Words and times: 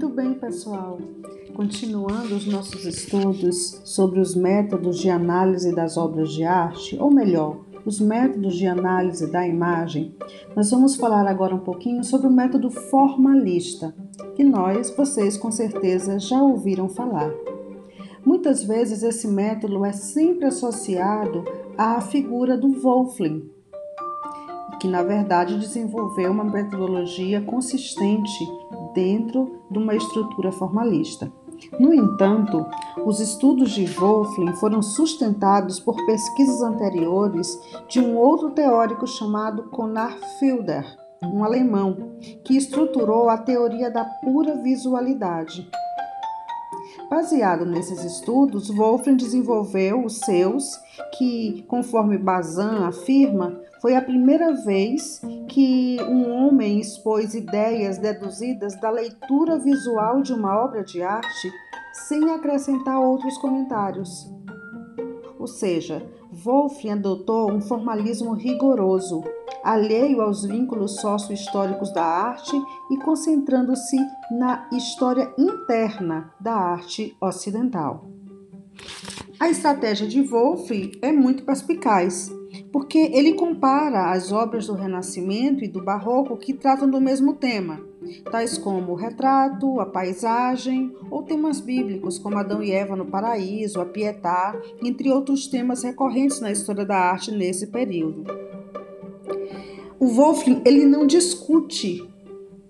Muito 0.00 0.16
bem, 0.16 0.32
pessoal. 0.32 0.98
Continuando 1.52 2.34
os 2.34 2.46
nossos 2.46 2.86
estudos 2.86 3.82
sobre 3.84 4.18
os 4.18 4.34
métodos 4.34 4.98
de 4.98 5.10
análise 5.10 5.74
das 5.74 5.98
obras 5.98 6.32
de 6.32 6.42
arte, 6.42 6.96
ou 6.98 7.12
melhor, 7.12 7.58
os 7.84 8.00
métodos 8.00 8.56
de 8.56 8.66
análise 8.66 9.30
da 9.30 9.46
imagem, 9.46 10.14
nós 10.56 10.70
vamos 10.70 10.96
falar 10.96 11.26
agora 11.26 11.54
um 11.54 11.58
pouquinho 11.58 12.02
sobre 12.02 12.28
o 12.28 12.32
método 12.32 12.70
formalista, 12.70 13.94
que 14.34 14.42
nós, 14.42 14.88
vocês 14.88 15.36
com 15.36 15.50
certeza 15.50 16.18
já 16.18 16.42
ouviram 16.42 16.88
falar. 16.88 17.30
Muitas 18.24 18.64
vezes 18.64 19.02
esse 19.02 19.28
método 19.28 19.84
é 19.84 19.92
sempre 19.92 20.46
associado 20.46 21.44
à 21.76 22.00
figura 22.00 22.56
do 22.56 22.72
Wolfling, 22.80 23.50
que 24.80 24.88
na 24.88 25.02
verdade 25.02 25.58
desenvolveu 25.58 26.32
uma 26.32 26.42
metodologia 26.42 27.40
consistente 27.42 28.48
dentro 28.94 29.60
de 29.70 29.78
uma 29.78 29.94
estrutura 29.94 30.50
formalista. 30.50 31.30
No 31.78 31.92
entanto, 31.92 32.64
os 33.04 33.20
estudos 33.20 33.72
de 33.72 33.84
Wolfling 33.84 34.54
foram 34.54 34.80
sustentados 34.80 35.78
por 35.78 35.94
pesquisas 36.06 36.62
anteriores 36.62 37.60
de 37.86 38.00
um 38.00 38.16
outro 38.16 38.50
teórico 38.50 39.06
chamado 39.06 39.64
Conar 39.64 40.16
Filder, 40.38 40.86
um 41.22 41.44
alemão, 41.44 42.14
que 42.44 42.56
estruturou 42.56 43.28
a 43.28 43.36
teoria 43.36 43.90
da 43.90 44.04
pura 44.04 44.56
visualidade. 44.62 45.68
Baseado 47.10 47.66
nesses 47.66 48.04
estudos, 48.04 48.70
Wolfram 48.70 49.16
desenvolveu 49.16 50.04
os 50.04 50.18
seus, 50.20 50.78
que, 51.18 51.64
conforme 51.66 52.16
Bazin 52.16 52.84
afirma, 52.84 53.60
foi 53.82 53.96
a 53.96 54.00
primeira 54.00 54.54
vez 54.54 55.20
que 55.48 55.96
um 56.02 56.30
homem 56.30 56.78
expôs 56.78 57.34
ideias 57.34 57.98
deduzidas 57.98 58.80
da 58.80 58.90
leitura 58.90 59.58
visual 59.58 60.22
de 60.22 60.32
uma 60.32 60.56
obra 60.56 60.84
de 60.84 61.02
arte 61.02 61.52
sem 61.92 62.30
acrescentar 62.30 63.00
outros 63.00 63.36
comentários. 63.38 64.30
Ou 65.40 65.46
seja, 65.46 66.06
Wolfram 66.30 66.92
adotou 66.92 67.50
um 67.50 67.62
formalismo 67.62 68.34
rigoroso, 68.34 69.24
alheio 69.64 70.20
aos 70.20 70.44
vínculos 70.44 70.96
sócio-históricos 70.96 71.90
da 71.94 72.04
arte 72.04 72.54
e 72.90 72.98
concentrando-se 72.98 73.96
na 74.30 74.68
história 74.70 75.32
interna 75.38 76.30
da 76.38 76.52
arte 76.52 77.16
ocidental. 77.18 78.04
A 79.40 79.48
estratégia 79.48 80.06
de 80.06 80.20
Wolff 80.20 80.92
é 81.00 81.10
muito 81.10 81.42
perspicaz, 81.42 82.30
porque 82.72 82.98
ele 82.98 83.34
compara 83.34 84.12
as 84.12 84.32
obras 84.32 84.66
do 84.66 84.74
Renascimento 84.74 85.64
e 85.64 85.68
do 85.68 85.82
Barroco 85.82 86.36
que 86.36 86.52
tratam 86.52 86.88
do 86.88 87.00
mesmo 87.00 87.34
tema, 87.34 87.80
tais 88.30 88.58
como 88.58 88.92
o 88.92 88.96
retrato, 88.96 89.80
a 89.80 89.86
paisagem 89.86 90.94
ou 91.10 91.22
temas 91.22 91.60
bíblicos 91.60 92.18
como 92.18 92.38
Adão 92.38 92.62
e 92.62 92.70
Eva 92.70 92.96
no 92.96 93.06
paraíso, 93.06 93.80
a 93.80 93.86
Pietà, 93.86 94.60
entre 94.82 95.10
outros 95.10 95.46
temas 95.46 95.82
recorrentes 95.82 96.40
na 96.40 96.50
história 96.50 96.84
da 96.84 96.96
arte 96.96 97.30
nesse 97.30 97.66
período. 97.68 98.24
O 99.98 100.06
Wolfling 100.06 100.62
ele 100.64 100.86
não 100.86 101.06
discute 101.06 102.08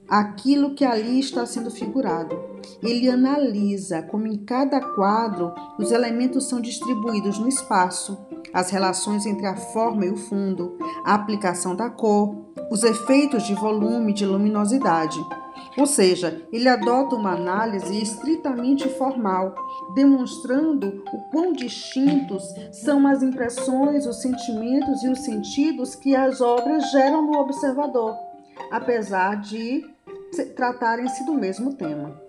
aquilo 0.09 0.75
que 0.75 0.85
ali 0.85 1.21
está 1.21 1.47
sendo 1.47 1.71
figurado. 1.71 2.37
Ele 2.83 3.09
analisa 3.09 4.03
como 4.03 4.27
em 4.27 4.37
cada 4.37 4.81
quadro 4.81 5.55
os 5.79 5.93
elementos 5.93 6.49
são 6.49 6.61
distribuídos 6.61 7.39
no 7.39 7.49
espaço, 7.49 8.19
as 8.53 8.71
relações 8.71 9.27
entre 9.27 9.47
a 9.47 9.57
forma 9.57 10.05
e 10.05 10.11
o 10.11 10.17
fundo, 10.17 10.77
a 11.05 11.15
aplicação 11.15 11.75
da 11.75 11.89
cor, 11.89 12.35
os 12.71 12.83
efeitos 12.83 13.45
de 13.45 13.55
volume 13.55 14.13
e 14.13 14.15
de 14.15 14.27
luminosidade. 14.27 15.19
Ou 15.77 15.87
seja, 15.87 16.43
ele 16.53 16.69
adota 16.69 17.15
uma 17.15 17.33
análise 17.33 18.01
estritamente 18.01 18.89
formal, 18.89 19.55
demonstrando 19.95 21.05
o 21.13 21.31
quão 21.31 21.53
distintos 21.53 22.43
são 22.73 23.07
as 23.07 23.23
impressões, 23.23 24.07
os 24.07 24.21
sentimentos 24.21 25.03
e 25.03 25.09
os 25.09 25.21
sentidos 25.21 25.95
que 25.95 26.15
as 26.15 26.41
obras 26.41 26.91
geram 26.91 27.23
no 27.23 27.39
observador, 27.39 28.17
apesar 28.71 29.37
de 29.37 29.85
tratarem-se 30.57 31.25
do 31.25 31.35
mesmo 31.35 31.75
tema. 31.75 32.21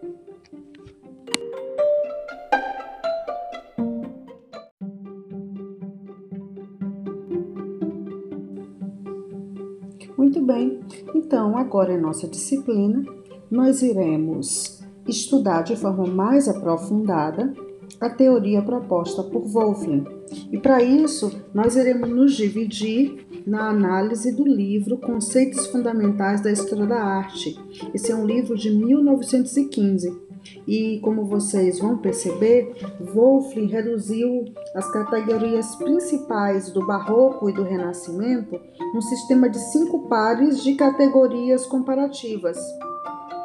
Muito 10.17 10.41
bem, 10.41 10.79
então 11.16 11.57
agora 11.57 11.94
em 11.94 12.01
nossa 12.01 12.27
disciplina 12.27 13.03
nós 13.49 13.81
iremos 13.81 14.81
estudar 15.07 15.63
de 15.63 15.75
forma 15.75 16.05
mais 16.05 16.47
aprofundada 16.47 17.53
a 17.99 18.09
teoria 18.09 18.61
proposta 18.61 19.23
por 19.23 19.41
Wolfling. 19.41 20.05
E 20.51 20.57
para 20.57 20.81
isso, 20.81 21.44
nós 21.53 21.75
iremos 21.75 22.09
nos 22.09 22.33
dividir 22.33 23.27
na 23.45 23.69
análise 23.69 24.31
do 24.31 24.45
livro 24.45 24.97
Conceitos 24.97 25.67
Fundamentais 25.67 26.41
da 26.41 26.51
História 26.51 26.85
da 26.85 27.03
Arte. 27.03 27.59
Esse 27.93 28.11
é 28.11 28.16
um 28.16 28.25
livro 28.25 28.55
de 28.55 28.72
1915. 28.72 30.31
E 30.68 31.00
como 31.00 31.25
vocês 31.25 31.79
vão 31.79 31.97
perceber, 31.97 32.75
Wolfling 33.00 33.68
reduziu 33.68 34.46
as 34.75 34.90
categorias 34.91 35.75
principais 35.75 36.72
do 36.72 36.85
Barroco 36.85 37.50
e 37.50 37.53
do 37.53 37.63
Renascimento 37.63 38.59
num 38.94 39.02
sistema 39.02 39.50
de 39.50 39.59
cinco 39.59 40.07
pares 40.07 40.63
de 40.63 40.75
categorias 40.75 41.66
comparativas 41.66 42.57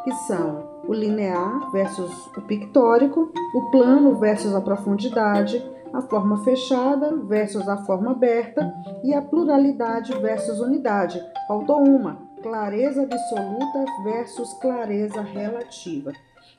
que 0.06 0.14
são 0.28 0.80
o 0.86 0.94
linear 0.94 1.68
versus 1.72 2.28
o 2.36 2.42
pictórico, 2.42 3.32
o 3.52 3.70
plano 3.72 4.14
versus 4.14 4.54
a 4.54 4.60
profundidade, 4.60 5.60
a 5.92 6.00
forma 6.02 6.44
fechada 6.44 7.16
versus 7.16 7.68
a 7.68 7.78
forma 7.78 8.12
aberta 8.12 8.72
e 9.02 9.12
a 9.12 9.20
pluralidade 9.20 10.16
versus 10.20 10.60
unidade. 10.60 11.20
Faltou 11.48 11.82
uma, 11.82 12.20
clareza 12.40 13.02
absoluta 13.02 13.84
versus 14.04 14.52
clareza 14.60 15.22
relativa. 15.22 16.12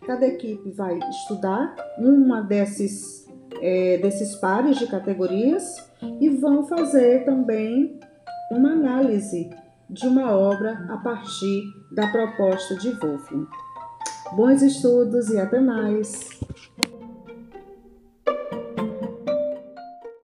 Cada 0.05 0.25
equipe 0.25 0.71
vai 0.71 0.97
estudar 1.09 1.75
uma 1.97 2.41
desses, 2.41 3.27
é, 3.61 3.97
desses 3.97 4.35
pares 4.35 4.77
de 4.77 4.87
categorias 4.87 5.63
e 6.21 6.29
vão 6.29 6.65
fazer 6.65 7.25
também 7.25 7.99
uma 8.51 8.71
análise 8.71 9.49
de 9.89 10.07
uma 10.07 10.31
obra 10.35 10.85
a 10.89 10.97
partir 10.97 11.63
da 11.91 12.07
proposta 12.11 12.75
de 12.75 12.91
Wolfgang. 12.91 13.47
Bons 14.35 14.61
estudos 14.61 15.29
e 15.29 15.39
até 15.39 15.59
mais! 15.59 16.36